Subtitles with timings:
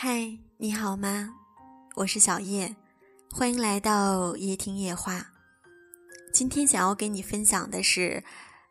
[0.00, 1.34] 嗨，你好吗？
[1.96, 2.76] 我是小叶，
[3.32, 5.32] 欢迎来到夜听夜话。
[6.32, 8.22] 今天想要给你分享的是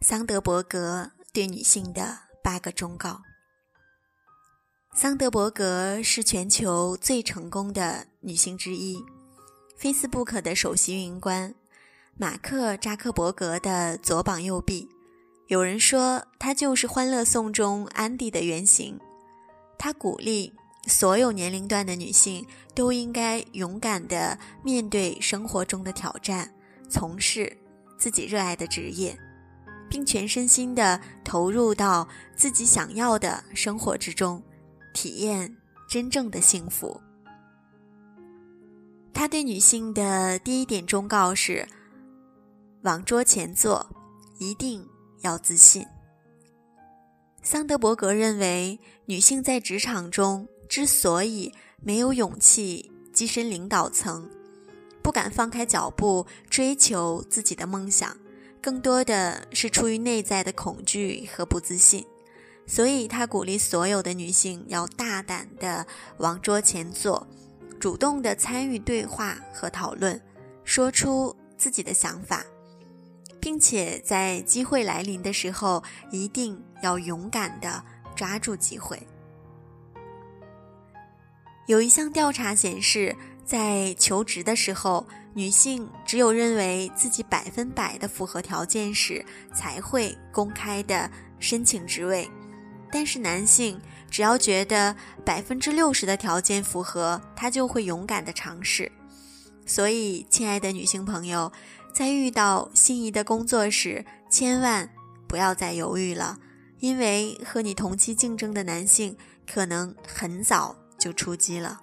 [0.00, 3.22] 桑德伯格对女性的八个忠告。
[4.94, 9.04] 桑德伯格是全球最成功的女性之一
[9.80, 11.56] ，Facebook 的首席运营官，
[12.16, 14.88] 马克扎克伯格的左膀右臂。
[15.48, 19.00] 有人说，她就是《欢乐颂》中安迪的原型。
[19.76, 20.52] 她鼓励。
[20.86, 26.54] 所有年龄段的女性都应该勇敢地面对生活中的挑战，
[26.88, 27.56] 从事
[27.98, 29.18] 自己热爱的职业，
[29.90, 34.40] 并全身心地投入到自己想要的生活之中，
[34.94, 35.56] 体验
[35.88, 37.00] 真正的幸福。
[39.12, 41.66] 他对女性的第一点忠告是：
[42.82, 43.84] 往桌前坐，
[44.38, 44.86] 一定
[45.22, 45.84] 要自信。
[47.42, 50.46] 桑德伯格认为，女性在职场中。
[50.68, 54.28] 之所以没有勇气跻身领导层，
[55.02, 58.16] 不敢放开脚步追求自己的梦想，
[58.60, 62.04] 更多的是出于内在的恐惧和不自信。
[62.66, 65.86] 所以他鼓励所有的女性要大胆的
[66.18, 67.24] 往桌前坐，
[67.78, 70.20] 主动地参与对话和讨论，
[70.64, 72.44] 说出自己的想法，
[73.38, 77.84] 并且在机会来临的时候，一定要勇敢地
[78.16, 79.00] 抓住机会。
[81.66, 83.14] 有一项调查显示，
[83.44, 92.24] 在求职的时候，女性只有认为自己百分百的符合条件时，才会公开的申请职位；
[92.92, 94.94] 但是男性只要觉得
[95.24, 98.90] 百分之六十的条件符合，他就会勇敢的尝试。
[99.66, 101.50] 所以，亲爱的女性朋友，
[101.92, 104.88] 在遇到心仪的工作时，千万
[105.26, 106.38] 不要再犹豫了，
[106.78, 109.16] 因为和你同期竞争的男性
[109.52, 110.76] 可能很早。
[111.06, 111.78] 就出击了。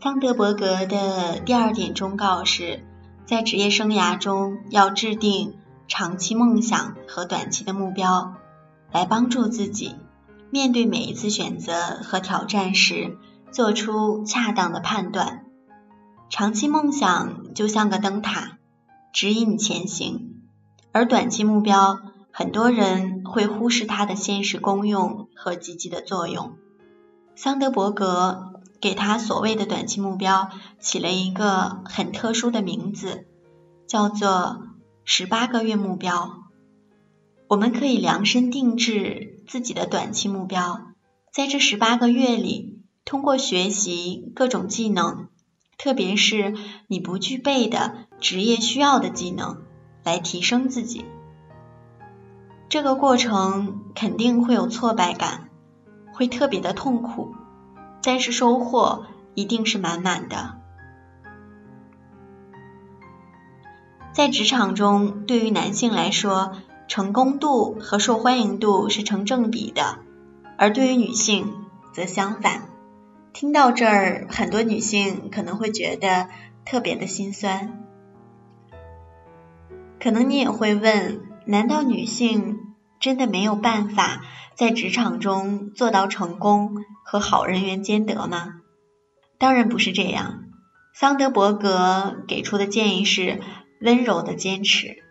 [0.00, 2.86] 桑德伯格的第二点忠告是，
[3.26, 5.58] 在职业生涯中要制定
[5.88, 8.36] 长期梦想和短期的目标，
[8.92, 9.96] 来帮助自己
[10.50, 11.72] 面对每一次选择
[12.04, 13.18] 和挑战时
[13.50, 15.46] 做出恰当的判断。
[16.28, 18.58] 长期梦想就像个灯塔，
[19.12, 20.40] 指引你前行，
[20.92, 21.98] 而短期目标。
[22.32, 26.56] 很多人会忽视它的现实功用和积极的作用。
[27.34, 33.26] 桑德伯格给他所谓的短期目标起了一个很特殊的名字，
[33.86, 34.62] 叫做
[35.04, 36.44] “十八个月目标”。
[37.48, 40.82] 我们可以量身定制自己的短期目标，
[41.32, 45.28] 在这十八个月里，通过学习各种技能，
[45.76, 46.54] 特别是
[46.86, 49.62] 你不具备的职业需要的技能，
[50.04, 51.04] 来提升自己。
[52.70, 55.48] 这个过程肯定会有挫败感，
[56.12, 57.34] 会特别的痛苦，
[58.00, 60.56] 但是收获一定是满满的。
[64.12, 66.52] 在职场中，对于男性来说，
[66.86, 69.98] 成功度和受欢迎度是成正比的，
[70.56, 71.52] 而对于女性
[71.92, 72.68] 则相反。
[73.32, 76.28] 听到这儿，很多女性可能会觉得
[76.64, 77.82] 特别的心酸。
[79.98, 81.22] 可能你也会问。
[81.46, 82.49] 难道女性
[83.00, 84.22] 真的没有办法
[84.54, 88.60] 在职场中做到成功和好人缘兼得吗？
[89.38, 90.44] 当然不是这样。
[90.92, 93.40] 桑德伯格给出的建议是
[93.80, 95.02] 温柔的坚持。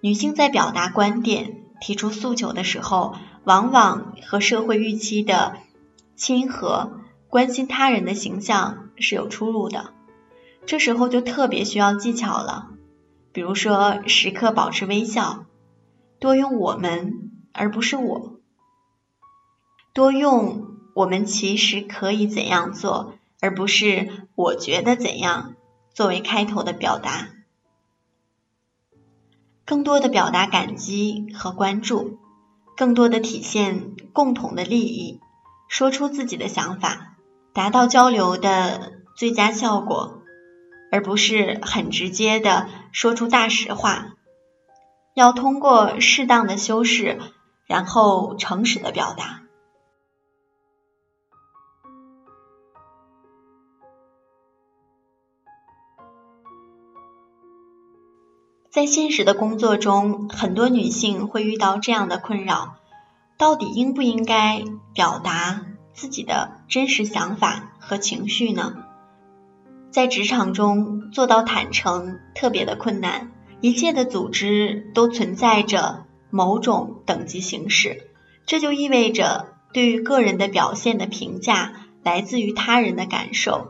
[0.00, 5.56] 女性在表达观点、提出诉求的时候，往往和社会预期的
[6.14, 9.92] 亲和、关心他人的形象是有出入的。
[10.66, 12.68] 这时候就特别需要技巧了。
[13.32, 15.46] 比如说，时刻保持微笑，
[16.24, 18.40] 多用“我们”而不是“我”，
[19.92, 23.12] 多用“我们其实可以怎样做”
[23.42, 25.54] 而不是“我觉得怎样”
[25.92, 27.28] 作为开头的表达，
[29.66, 32.18] 更多的表达感激和关注，
[32.74, 35.20] 更多的体现共同的利益，
[35.68, 37.18] 说出自己的想法，
[37.52, 40.22] 达到交流的最佳效果。
[40.90, 44.14] 而不是很直接的说出大实话，
[45.14, 47.20] 要通过适当的修饰，
[47.66, 49.42] 然后诚实的表达。
[58.70, 62.74] 在现实的工作中，很多女性会遇到这样的困扰：
[63.38, 68.84] 到底应不应该表达自己的真实想法和情绪呢？
[69.92, 73.30] 在职场中做到坦诚特别的困难，
[73.64, 78.10] 一切的组织都存在着某种等级形式，
[78.44, 81.72] 这就意味着对于个人的表现的评价
[82.02, 83.68] 来自于他人的感受，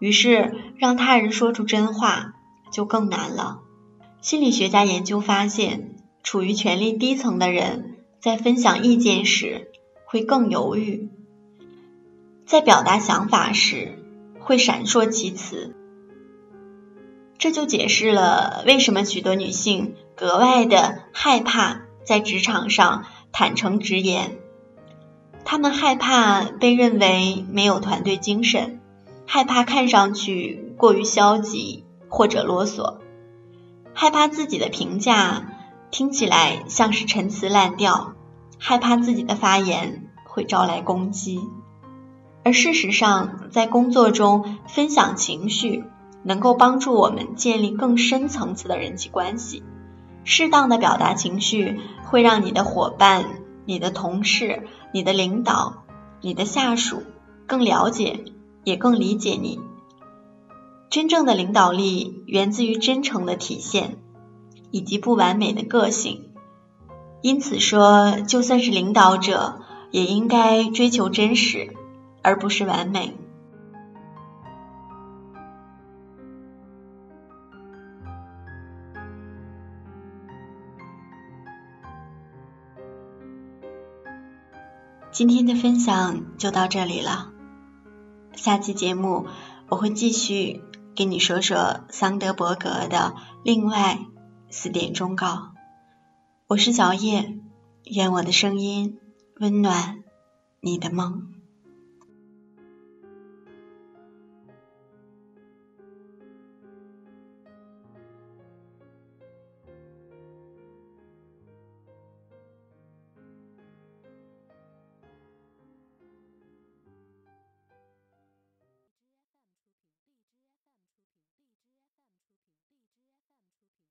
[0.00, 2.34] 于是让他人说出真话
[2.72, 3.60] 就更难了。
[4.20, 5.94] 心理学家研究发现，
[6.24, 9.68] 处于权力低层的人在分享意见时
[10.06, 11.08] 会更犹豫，
[12.46, 13.96] 在表达想法时
[14.40, 15.76] 会闪烁其词。
[17.38, 24.38] 这就解释了为什么许多女性格外的害怕在职场上坦诚直言。
[25.44, 28.80] 她们害怕被认为没有团队精神，
[29.26, 32.98] 害怕看上去过于消极或者啰嗦，
[33.94, 35.52] 害怕自己的评价
[35.90, 38.14] 听起来像是陈词滥调，
[38.58, 41.40] 害怕自己的发言会招来攻击。
[42.44, 45.84] 而事实上，在工作中分享情绪。
[46.26, 49.62] 能够帮助我们建立更深层次的人际关系。
[50.24, 53.24] 适当的表达情绪，会让你的伙伴、
[53.64, 55.84] 你的同事、你的领导、
[56.20, 57.04] 你的下属
[57.46, 58.24] 更了解，
[58.64, 59.60] 也更理解你。
[60.90, 63.98] 真正的领导力源自于真诚的体现，
[64.72, 66.30] 以及不完美的个性。
[67.22, 69.60] 因此说，就算是领导者，
[69.92, 71.72] 也应该追求真实，
[72.22, 73.16] 而不是完美。
[85.16, 87.32] 今天的分享就到这里了，
[88.34, 89.26] 下期节目
[89.66, 90.62] 我会继续
[90.94, 93.98] 给你说说桑德伯格的另外
[94.50, 95.54] 四点忠告。
[96.48, 97.38] 我是小叶，
[97.84, 98.98] 愿我的声音
[99.40, 100.04] 温暖
[100.60, 101.35] 你的梦。